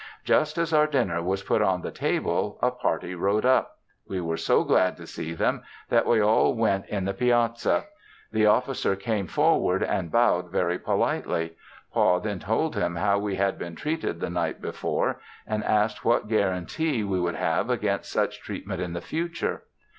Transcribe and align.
Just 0.23 0.57
as 0.57 0.73
our 0.73 0.87
dinner 0.87 1.21
was 1.21 1.43
put 1.43 1.61
on 1.61 1.83
the 1.83 1.91
table 1.91 2.57
a 2.63 2.71
party 2.71 3.13
rode 3.13 3.45
up; 3.45 3.77
we 4.07 4.19
were 4.19 4.35
so 4.35 4.63
glad 4.63 4.97
to 4.97 5.05
see 5.05 5.35
them 5.35 5.61
that 5.89 6.07
we 6.07 6.19
all 6.19 6.55
went 6.55 6.87
in 6.87 7.05
the 7.05 7.13
piazza. 7.13 7.83
The 8.31 8.47
officer 8.47 8.95
came 8.95 9.27
forward 9.27 9.83
and 9.83 10.11
bowed 10.11 10.49
very 10.49 10.79
politely. 10.79 11.55
Pa 11.93 12.17
then 12.17 12.39
told 12.39 12.75
him 12.75 12.95
how 12.95 13.19
we 13.19 13.35
had 13.35 13.59
been 13.59 13.75
treated 13.75 14.19
the 14.19 14.31
night 14.31 14.59
before 14.59 15.21
and 15.45 15.63
asked 15.63 16.03
what 16.03 16.27
guarantee 16.27 17.03
we 17.03 17.19
would 17.19 17.35
have 17.35 17.69
against 17.69 18.11
such 18.11 18.41
treatment 18.41 18.81
in 18.81 18.93
the 18.93 19.01
future. 19.01 19.65